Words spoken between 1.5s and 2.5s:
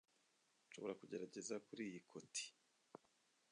kuriyi koti